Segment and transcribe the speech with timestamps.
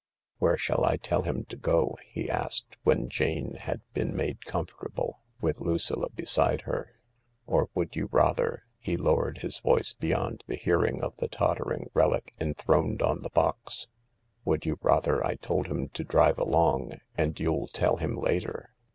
[0.39, 5.19] "Where shall I tell him to go?" he asked, when Jane had been made comfortable,
[5.41, 6.99] with Lucilla beside her."
[7.45, 12.33] Or would you rather "—he lowered his voice beyond the hearing of the tottering relic
[12.41, 13.89] enthroned on the box
[14.43, 18.71] —"would you rather I told him to drive along and you'll tell him later